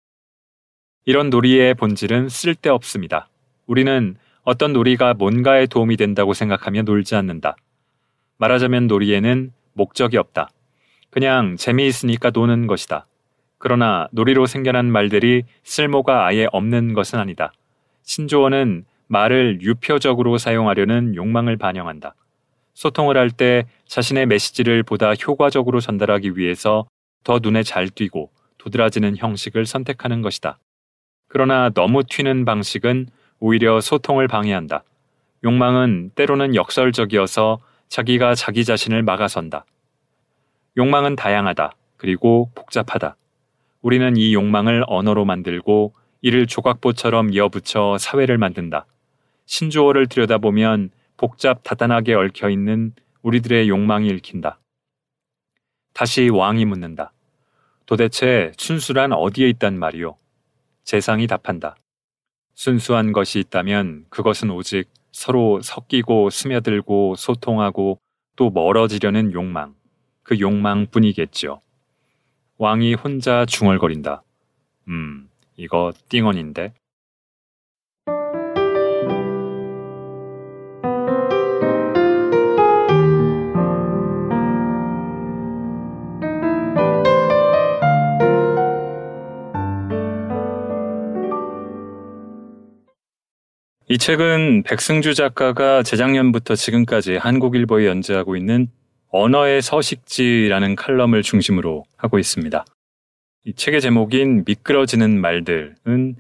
[1.04, 3.28] 이런 놀이의 본질은 쓸데없습니다.
[3.66, 7.56] 우리는 어떤 놀이가 뭔가에 도움이 된다고 생각하며 놀지 않는다.
[8.38, 10.50] 말하자면 놀이에는 목적이 없다.
[11.10, 13.08] 그냥 재미있으니까 노는 것이다.
[13.58, 17.52] 그러나 놀이로 생겨난 말들이 쓸모가 아예 없는 것은 아니다.
[18.04, 22.14] 신조어는 말을 유표적으로 사용하려는 욕망을 반영한다.
[22.76, 26.86] 소통을 할 때 자신의 메시지를 보다 효과적으로 전달하기 위해서
[27.24, 30.60] 더 눈에 잘 띄고 도드라지는 형식을 선택하는 것이다.
[31.28, 33.08] 그러나 너무 튀는 방식은
[33.40, 34.84] 오히려 소통을 방해한다.
[35.44, 39.66] 욕망은 때로는 역설적이어서 자기가 자기 자신을 막아선다.
[40.78, 41.74] 욕망은 다양하다.
[41.98, 43.16] 그리고 복잡하다.
[43.82, 48.86] 우리는 이 욕망을 언어로 만들고 이를 조각보처럼 이어붙여 사회를 만든다.
[49.46, 54.60] 신조어를 들여다보면 복잡 다단하게 얽혀 있는 우리들의 욕망이 읽힌다.
[55.94, 57.12] 다시 왕이 묻는다.
[57.90, 60.16] 도대체 순수란 어디에 있단 말이오?
[60.84, 61.76] 재상이 답한다.
[62.54, 68.00] 순수한 것이 있다면 그것은 오직 서로 섞이고 스며들고 소통하고
[68.36, 69.74] 또 멀어지려는 욕망,
[70.22, 71.62] 그 욕망뿐이겠죠.
[72.60, 74.22] 왕이 혼자 중얼거린다.
[74.90, 76.74] 음, 이거 띵언인데.
[93.92, 98.68] 이 책은 백승주 작가가 재작년부터 지금까지 한국일보에 연재하고 있는
[99.10, 102.64] 언어의 서식지라는 칼럼을 중심으로 하고 있습니다.
[103.46, 106.18] 이 책의 제목인 미끄러지는 말들은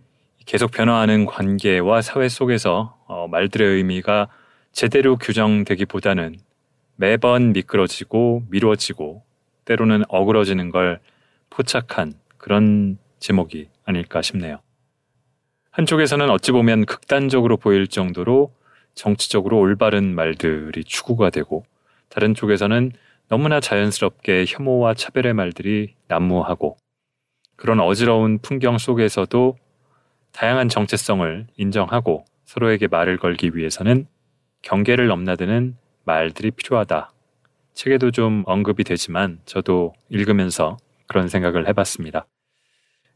[0.47, 4.29] 계속 변화하는 관계와 사회 속에서 어, 말들의 의미가
[4.71, 6.37] 제대로 규정되기보다는
[6.95, 9.21] 매번 미끄러지고 미뤄지고
[9.65, 11.01] 때로는 어그러지는 걸
[11.51, 14.59] 포착한 그런 제목이 아닐까 싶네요.
[15.71, 18.51] 한쪽에서는 어찌 보면 극단적으로 보일 정도로
[18.95, 21.63] 정치적으로 올바른 말들이 추구가 되고
[22.09, 22.91] 다른 쪽에서는
[23.27, 26.77] 너무나 자연스럽게 혐오와 차별의 말들이 난무하고
[27.55, 29.57] 그런 어지러운 풍경 속에서도
[30.31, 34.07] 다양한 정체성을 인정하고 서로에게 말을 걸기 위해서는
[34.63, 37.11] 경계를 넘나드는 말들이 필요하다.
[37.73, 40.77] 책에도 좀 언급이 되지만 저도 읽으면서
[41.07, 42.25] 그런 생각을 해봤습니다.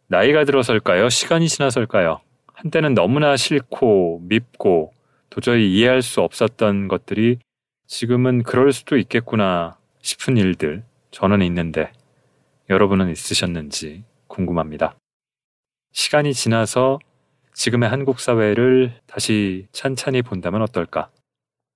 [0.07, 1.09] 나이가 들어설까요?
[1.09, 2.21] 시간이 지나설까요?
[2.63, 4.93] 한때는 너무나 싫고 밉고
[5.29, 7.39] 도저히 이해할 수 없었던 것들이
[7.87, 11.91] 지금은 그럴 수도 있겠구나 싶은 일들 저는 있는데
[12.69, 14.95] 여러분은 있으셨는지 궁금합니다.
[15.91, 16.99] 시간이 지나서
[17.53, 21.09] 지금의 한국 사회를 다시 찬찬히 본다면 어떨까?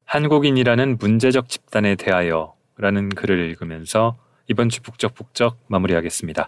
[0.06, 6.48] 한국인이라는 문제적 집단에 대하여 라는 글을 읽으면서 이번 주 북적북적 마무리하겠습니다.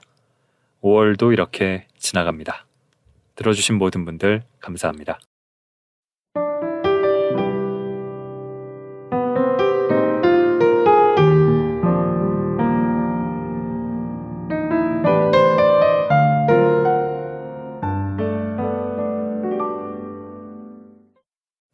[0.82, 2.69] 5월도 이렇게 지나갑니다.
[3.40, 5.18] 들어주신 모든 분들 감사합니다.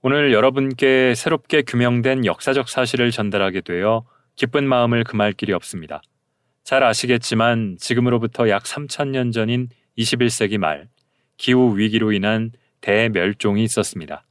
[0.04, 6.04] 오늘 여러분께 새롭게 규명된 역사적 사실을 전달하게 되어 기쁜 마음을 금할 길이 없습니다.
[6.63, 10.89] 잘 아시겠지만 지금으로부터 약 3천년 전인 21세기 말
[11.37, 14.25] 기후 위기로 인한 대멸종이 있었습니다.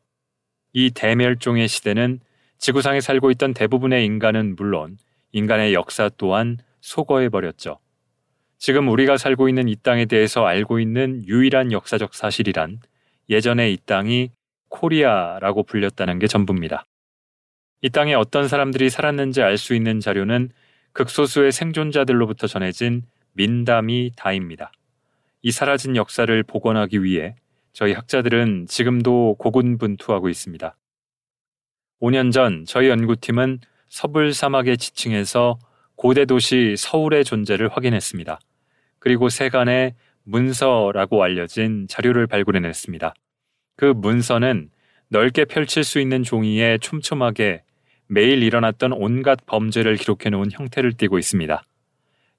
[0.72, 2.20] 이 대멸종의 시대는
[2.58, 4.96] 지구상에 살고 있던 대부분의 인간은 물론
[5.32, 7.78] 인간의 역사 또한 소거해 버렸죠.
[8.58, 12.80] 지금 우리가 살고 있는 이 땅에 대해서 알고 있는 유일한 역사적 사실이란
[13.28, 14.30] 예전에 이 땅이
[14.68, 16.86] 코리아라고 불렸다는 게 전부입니다.
[17.82, 20.50] 이 땅에 어떤 사람들이 살았는지 알 수 있는 자료는
[20.92, 23.02] 극소수의 생존자들로부터 전해진
[23.34, 24.72] 민담이 다입니다.
[25.46, 27.34] 이 사라진 역사를 복원하기 위해
[27.74, 30.74] 저희 학자들은 지금도 고군분투하고 있습니다.
[32.00, 35.58] 5년 전 저희 연구팀은 서불 사막의 지층에서
[35.96, 38.40] 고대 도시 서울의 존재를 확인했습니다.
[38.98, 43.12] 그리고 세간에 문서라고 알려진 자료를 발굴해냈습니다.
[43.76, 44.70] 그 문서는
[45.08, 47.64] 넓게 펼칠 수 있는 종이에 촘촘하게
[48.06, 51.62] 매일 일어났던 온갖 범죄를 기록해 놓은 형태를 띠고 있습니다.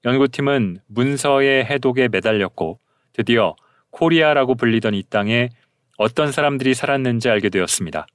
[0.05, 2.79] 연구팀은 문서의 해독에 매달렸고
[3.15, 3.55] 드디어
[3.91, 5.49] 코리아라고 불리던 이 땅에
[5.97, 8.07] 어떤 사람들이 살았는지 알게 되었습니다.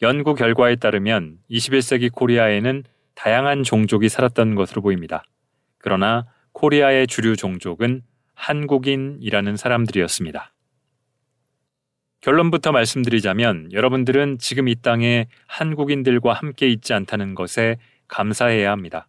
[0.00, 2.84] 연구 결과에 따르면 21세기 코리아에는
[3.14, 5.24] 다양한 종족이 살았던 것으로 보입니다.
[5.76, 8.00] 그러나 코리아의 주류 종족은
[8.32, 10.54] 한국인이라는 사람들이었습니다.
[12.22, 17.76] 결론부터 말씀드리자면 여러분들은 지금 이 땅에 한국인들과 함께 있지 않다는 것에
[18.08, 19.06] 감사해야 합니다.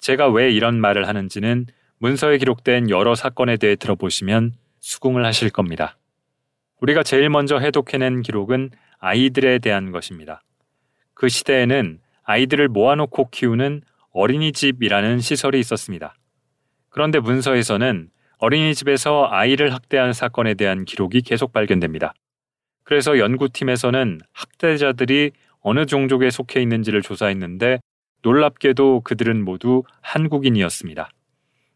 [0.00, 1.66] 제가 왜 이런 말을 하는지는
[2.02, 5.96] 문서에 기록된 여러 사건에 대해 들어보시면 수긍을 하실 겁니다.
[6.80, 10.42] 우리가 제일 먼저 해독해낸 기록은 아이들에 대한 것입니다.
[11.14, 16.16] 그 시대에는 아이들을 모아놓고 키우는 어린이집이라는 시설이 있었습니다.
[16.88, 22.14] 그런데 문서에서는 어린이집에서 아이를 학대한 사건에 대한 기록이 계속 발견됩니다.
[22.82, 27.78] 그래서 연구팀에서는 학대자들이 어느 종족에 속해 있는지를 조사했는데
[28.22, 31.08] 놀랍게도 그들은 모두 한국인이었습니다.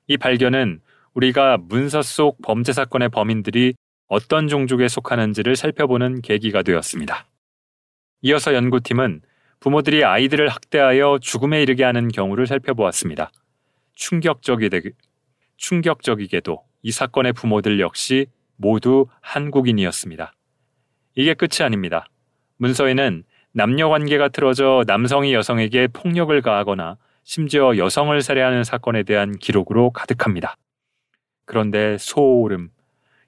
[0.09, 0.81] 이 발견은
[1.15, 3.75] 우리가 문서 속 범죄 사건의 범인들이
[4.09, 7.27] 어떤 종족에 속하는지를 살펴보는 계기가 되었습니다.
[8.23, 9.23] 이어서 연구팀은
[9.61, 13.31] 부모들이 아이들을 학대하여 죽음에 이르게 하는 경우를 살펴보았습니다.
[13.95, 14.83] 충격적이되,
[15.57, 20.33] 충격적이게도 이 사건의 부모들 역시 모두 한국인이었습니다.
[21.17, 22.07] 이게 끝이 아닙니다.
[22.59, 30.57] 문서에는 남녀 관계가 틀어져 남성이 여성에게 폭력을 가하거나 심지어 여성을 살해하는 사건에 대한 기록으로 가득합니다.
[31.45, 32.71] 그런데 소름.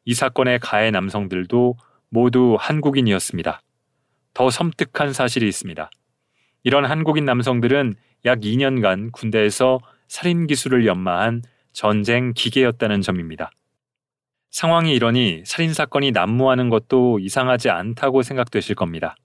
[0.05, 1.77] 이 사건의 가해 남성들도
[2.09, 3.61] 모두 한국인이었습니다.
[4.35, 5.91] 더 섬뜩한 사실이 있습니다.
[6.63, 13.51] 이런 한국인 남성들은 약 2년간 군대에서 살인 기술을 연마한 전쟁 기계였다는 점입니다.
[14.51, 19.17] 상황이 이러니 살인 사건이 난무하는 것도 이상하지 않다고 생각되실 겁니다.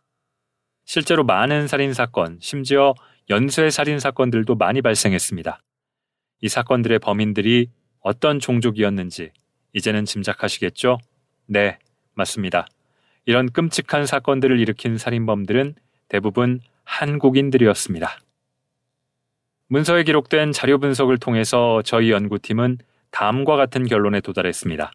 [0.83, 2.95] 실제로 많은 살인 사건, 심지어
[3.29, 5.59] 연쇄 살인 사건들도 많이 발생했습니다.
[6.41, 7.69] 이 사건들의 범인들이
[8.01, 9.31] 어떤 종족이었는지
[9.73, 10.99] 이제는 짐작하시겠죠?
[11.47, 11.79] 네,
[12.13, 12.67] 맞습니다.
[13.25, 15.75] 이런 끔찍한 사건들을 일으킨 살인범들은
[16.09, 18.19] 대부분 한국인들이었습니다.
[19.67, 22.77] 문서에 기록된 자료 분석을 통해서 저희 연구팀은
[23.11, 24.91] 다음과 같은 결론에 도달했습니다.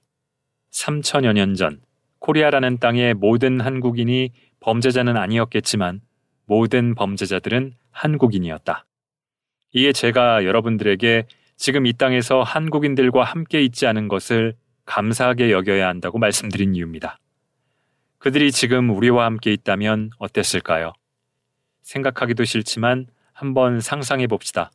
[0.70, 1.80] 3천여 년 전,
[2.18, 6.00] 코리아라는 땅의 모든 한국인이 범죄자는 아니었겠지만
[6.48, 8.86] 모든 범죄자들은 한국인이었다.
[9.74, 14.54] 이에 제가 여러분들에게 지금 이 땅에서 한국인들과 함께 있지 않은 것을
[14.86, 17.18] 감사하게 여겨야 한다고 말씀드린 이유입니다.
[18.16, 20.94] 그들이 지금 우리와 함께 있다면 어땠을까요?
[21.82, 24.70] 생각하기도 싫지만 한번 상상해 봅시다.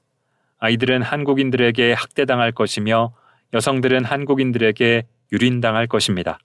[0.60, 3.16] 아이들은 한국인들에게 학대당할 것이며
[3.54, 6.38] 여성들은 한국인들에게 유린당할 것입니다.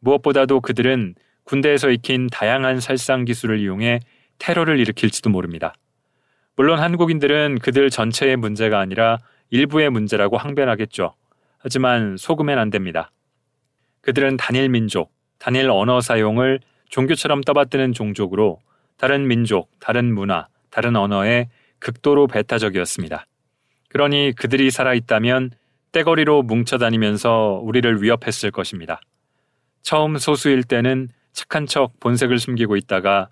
[0.00, 4.00] 무엇보다도 그들은 군대에서 익힌 다양한 살상 기술을 이용해
[4.40, 5.74] 테러를 일으킬지도 모릅니다.
[6.56, 9.18] 물론 한국인들은 그들 전체의 문제가 아니라
[9.50, 11.14] 일부의 문제라고 항변하겠죠.
[11.58, 13.12] 하지만 속으면 안 됩니다.
[14.00, 18.58] 그들은 단일 민족, 단일 언어 사용을 종교처럼 떠받드는 종족으로
[18.96, 21.48] 다른 민족, 다른 문화, 다른 언어에
[21.78, 23.26] 극도로 배타적이었습니다.
[23.88, 25.50] 그러니 그들이 살아있다면
[25.92, 29.00] 떼거리로 뭉쳐다니면서 우리를 위협했을 것입니다.
[29.82, 33.28] 처음 소수일 때는 착한 척 본색을 숨기고 있다가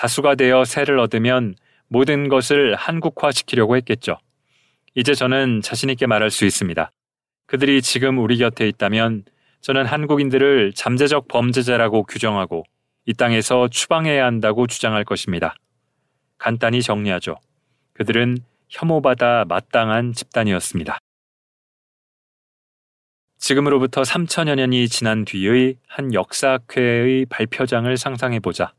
[0.00, 1.54] 다수가 되어 새를 얻으면
[1.88, 4.16] 모든 것을 한국화시키려고 했겠죠.
[4.94, 6.90] 이제 저는 자신있게 말할 수 있습니다.
[7.46, 9.24] 그들이 지금 우리 곁에 있다면
[9.60, 12.64] 저는 한국인들을 잠재적 범죄자라고 규정하고
[13.04, 15.54] 이 땅에서 추방해야 한다고 주장할 것입니다.
[16.38, 17.36] 간단히 정리하죠.
[17.92, 18.38] 그들은
[18.70, 20.96] 혐오받아 마땅한 집단이었습니다.
[23.36, 28.72] 지금으로부터 3천여 년이 지난 뒤의 한 역사학회의 발표장을 상상해 보자.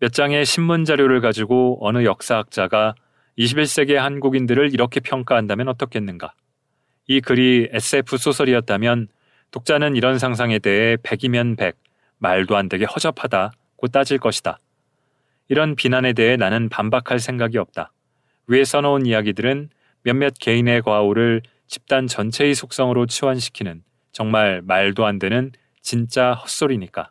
[0.00, 2.94] 몇 장의 신문 자료를 가지고 어느 역사학자가
[3.38, 6.34] 21세기의 한국인들을 이렇게 평가한다면 어떻겠는가?
[7.06, 9.08] 이 글이 SF 소설이었다면
[9.50, 11.76] 독자는 이런 상상에 대해 백이면 백,
[12.18, 14.58] 말도 안 되게 허접하다고 따질 것이다.
[15.48, 17.92] 이런 비난에 대해 나는 반박할 생각이 없다.
[18.46, 19.68] 위에 써놓은 이야기들은
[20.02, 25.52] 몇몇 개인의 과오를 집단 전체의 속성으로 치환시키는 정말 말도 안 되는
[25.82, 27.10] 진짜 헛소리니까.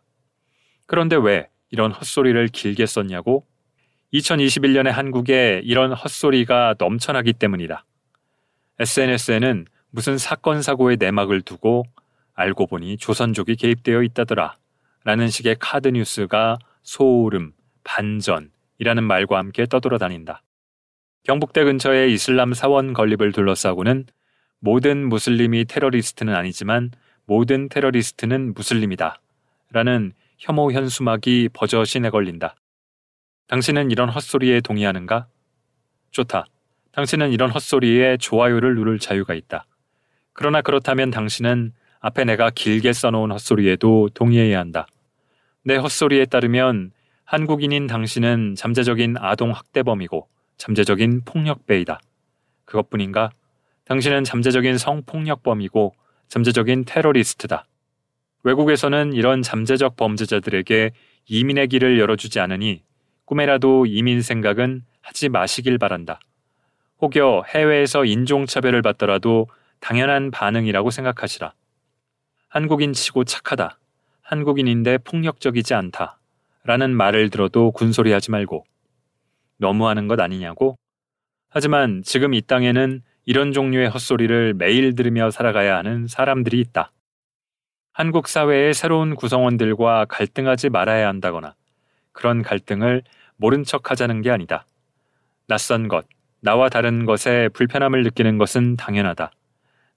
[0.85, 3.47] 그런데 왜 이런 헛소리를 길게 썼냐고?
[4.13, 7.83] 2021년의 한국에 이런 헛소리가 넘쳐나기 때문이다.
[8.77, 11.85] SNS에는 무슨 사건 사고의 내막을 두고
[12.35, 14.55] 알고 보니 조선족이 개입되어 있다더라.
[15.03, 20.43] 라는 식의 카드 뉴스가 소름, 반전이라는 말과 함께 떠돌아다닌다.
[21.23, 24.05] 경북대 근처의 이슬람 사원 건립을 둘러싸고는
[24.59, 26.91] 모든 무슬림이 테러리스트는 아니지만
[27.25, 29.19] 모든 테러리스트는 무슬림이다.
[29.71, 32.55] 라는 혐오 현수막이 버젓이 내 걸린다.
[33.47, 35.27] 당신은 이런 헛소리에 동의하는가?
[36.11, 36.45] 좋다.
[36.91, 39.65] 당신은 이런 헛소리에 좋아요를 누를 자유가 있다.
[40.33, 44.87] 그러나 그렇다면 당신은 앞에 내가 길게 써놓은 헛소리에도 동의해야 한다.
[45.63, 46.91] 내 헛소리에 따르면
[47.23, 50.27] 한국인인 당신은 잠재적인 아동 학대범이고
[50.57, 51.99] 잠재적인 폭력배이다.
[52.65, 53.31] 그것뿐인가?
[53.85, 55.95] 당신은 잠재적인 성폭력범이고
[56.27, 57.65] 잠재적인 테러리스트다.
[58.43, 60.91] 외국에서는 이런 잠재적 범죄자들에게
[61.27, 62.83] 이민의 길을 열어주지 않으니
[63.25, 66.19] 꿈에라도 이민 생각은 하지 마시길 바란다.
[67.01, 69.47] 혹여 해외에서 인종차별을 받더라도
[69.79, 71.53] 당연한 반응이라고 생각하시라.
[72.49, 73.77] 한국인 치고 착하다.
[74.21, 76.19] 한국인인데 폭력적이지 않다.
[76.65, 78.65] 라는 말을 들어도 군소리 하지 말고
[79.57, 80.77] 너무하는 것 아니냐고?
[81.49, 86.91] 하지만 지금 이 땅에는 이런 종류의 헛소리를 매일 들으며 살아가야 하는 사람들이 있다.
[87.93, 91.53] 한국 사회의 새로운 구성원들과 갈등하지 말아야 한다거나
[92.11, 93.03] 그런 갈등을
[93.37, 94.65] 모른 척 하자는 게 아니다.
[95.47, 96.07] 낯선 것,
[96.41, 99.31] 나와 다른 것에 불편함을 느끼는 것은 당연하다.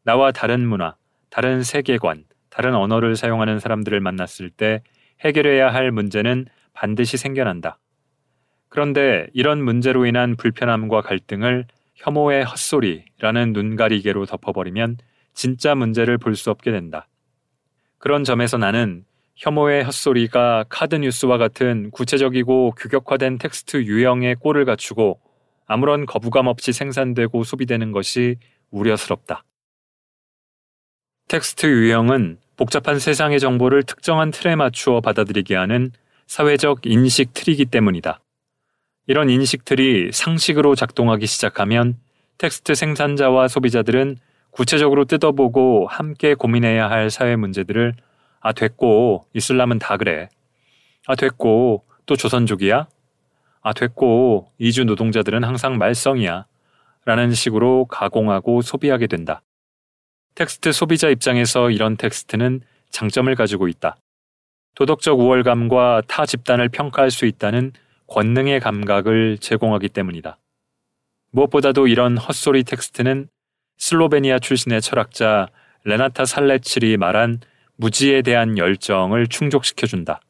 [0.03, 0.95] 나와 다른 문화,
[1.31, 4.83] 다른 세계관, 다른 언어를 사용하는 사람들을 만났을 때
[5.21, 7.79] 해결해야 할 문제는 반드시 생겨난다.
[8.69, 14.99] 그런데 이런 문제로 인한 불편함과 갈등을 혐오의 헛소리라는 눈가리개로 덮어버리면
[15.33, 17.09] 진짜 문제를 볼 수 없게 된다.
[17.99, 19.05] 그런 점에서 나는
[19.37, 25.21] 혐오의 헛소리가 카드 뉴스와 같은 구체적이고 규격화된 텍스트 유형의 꼴을 갖추고
[25.67, 28.37] 아무런 거부감 없이 생산되고 소비되는 것이
[28.71, 29.45] 우려스럽다.
[31.29, 35.91] 텍스트 유형은 복잡한 세상의 정보를 특정한 틀에 맞추어 받아들이게 하는
[36.27, 38.21] 사회적 인식 틀이기 때문이다.
[39.09, 41.99] 이런 인식 틀이 상식으로 작동하기 시작하면
[42.39, 44.17] 텍스트 생산자와 소비자들은
[44.57, 47.93] 구체적으로 뜯어보고 함께 고민해야 할 사회 문제들을
[48.41, 50.31] 아 됐고 이슬람은 다 그래.
[51.07, 52.89] 아 됐고 또 조선족이야?
[53.61, 56.47] 아 됐고 이주 노동자들은 항상 말썽이야.
[57.05, 59.43] 라는 식으로 가공하고 소비하게 된다.
[60.35, 63.97] 텍스트 소비자 입장에서 이런 텍스트는 장점을 가지고 있다.
[64.75, 67.73] 도덕적 우월감과 타 집단을 평가할 수 있다는
[68.07, 70.39] 권능의 감각을 제공하기 때문이다.
[71.33, 73.29] 무엇보다도 이런 헛소리 텍스트는
[73.79, 75.49] 슬로베니아 출신의 철학자
[75.85, 77.41] 레나타 살레칠이 말한
[77.77, 80.21] 무지에 대한 열정을 충족시켜준다.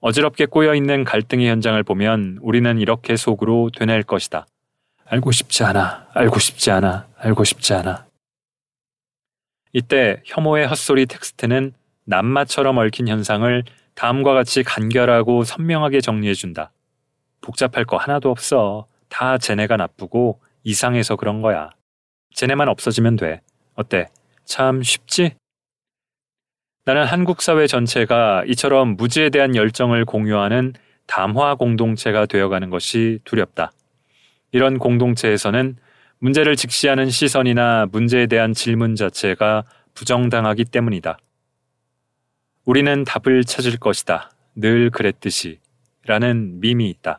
[0.00, 4.46] 어지럽게 꼬여있는 갈등의 현장을 보면 우리는 이렇게 속으로 되뇌일 것이다.
[5.06, 8.06] 알고 싶지 않아, 알고 싶지 않아, 알고 싶지 않아.
[9.72, 11.72] 이때 혐오의 헛소리 텍스트는
[12.04, 13.64] 난마처럼 얽힌 현상을
[13.94, 16.70] 다음과 같이 간결하고 선명하게 정리해준다.
[17.40, 18.86] 복잡할 거 하나도 없어.
[19.08, 21.70] 다 쟤네가 나쁘고 이상해서 그런 거야.
[22.34, 23.40] 쟤네만 없어지면 돼.
[23.74, 24.08] 어때?
[24.44, 25.34] 참 쉽지?
[26.84, 30.74] 나는 한국 사회 전체가 이처럼 무지에 대한 열정을 공유하는
[31.06, 33.72] 담화 공동체가 되어가는 것이 두렵다.
[34.52, 35.76] 이런 공동체에서는
[36.18, 39.64] 문제를 직시하는 시선이나 문제에 대한 질문 자체가
[39.94, 41.18] 부정당하기 때문이다.
[42.64, 44.30] 우리는 답을 찾을 것이다.
[44.54, 45.58] 늘 그랬듯이.
[46.06, 47.18] 라는 밈이 있다.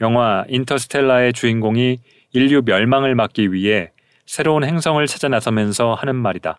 [0.00, 1.98] 영화 인터스텔라의 주인공이
[2.32, 3.92] 인류 멸망을 막기 위해
[4.32, 6.58] 새로운 행성을 찾아 나서면서 하는 말이다.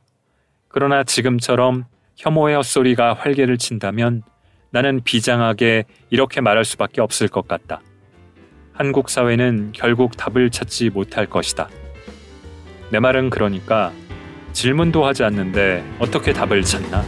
[0.67, 1.86] 그러나 지금처럼
[2.17, 4.21] 혐오의 헛소리가 활개를 친다면
[4.69, 7.82] 나는 비장하게 이렇게 말할 수밖에 없을 것 같다.
[8.74, 11.67] 한국 사회는 결국 답을 찾지 못할 것이다.
[12.91, 13.91] 내 말은 그러니까
[14.51, 17.03] 질문도 하지 않는데 어떻게 답을 찾나?